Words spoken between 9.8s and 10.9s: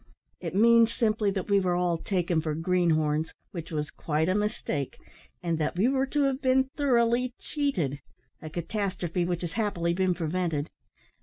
been prevented.